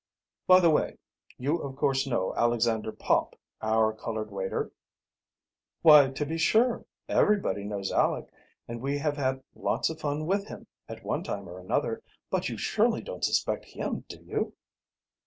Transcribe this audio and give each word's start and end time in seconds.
"By 0.47 0.59
the 0.61 0.71
way, 0.71 0.97
you 1.37 1.59
of 1.61 1.75
course 1.75 2.07
know 2.07 2.33
Alexander 2.35 2.91
Pop, 2.91 3.35
our 3.61 3.93
colored 3.93 4.31
waiter." 4.31 4.71
"Why, 5.83 6.09
to 6.09 6.25
be 6.25 6.39
sure! 6.39 6.85
Everybody 7.07 7.63
knows 7.65 7.91
Aleck, 7.91 8.31
and 8.67 8.81
we 8.81 8.97
have 8.97 9.17
had 9.17 9.43
lots 9.53 9.91
of 9.91 9.99
fun 9.99 10.25
with 10.25 10.47
him, 10.47 10.65
at 10.89 11.03
one 11.05 11.21
time 11.23 11.47
or 11.47 11.59
another. 11.59 12.01
But 12.31 12.49
you 12.49 12.57
surely 12.57 13.03
don't 13.03 13.23
suspect 13.23 13.63
him, 13.65 13.99
do 14.09 14.23
you?" 14.23 14.55